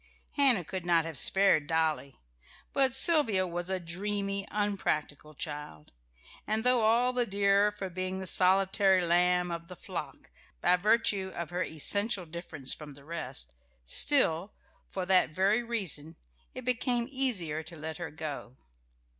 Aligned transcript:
Hannah 0.31 0.63
could 0.63 0.83
not 0.83 1.05
have 1.05 1.15
spared 1.15 1.67
Dolly; 1.67 2.15
but 2.73 2.95
Sylvia 2.95 3.45
was 3.45 3.69
a 3.69 3.79
dreamy, 3.79 4.47
unpractical 4.49 5.35
child, 5.35 5.91
and 6.47 6.63
though 6.63 6.81
all 6.81 7.13
the 7.13 7.27
dearer 7.27 7.71
for 7.71 7.87
being 7.87 8.19
the 8.19 8.25
solitary 8.25 9.01
lamb 9.05 9.51
of 9.51 9.67
the 9.67 9.75
flock 9.75 10.31
by 10.59 10.75
virtue 10.75 11.31
of 11.35 11.51
her 11.51 11.61
essential 11.61 12.25
difference 12.25 12.73
from 12.73 12.93
the 12.93 13.05
rest, 13.05 13.53
still, 13.85 14.53
for 14.89 15.05
that 15.05 15.35
very 15.35 15.61
reason, 15.61 16.15
it 16.55 16.65
became 16.65 17.05
easier 17.11 17.61
to 17.61 17.75
let 17.77 17.97
her 17.97 18.09
go. 18.09 18.55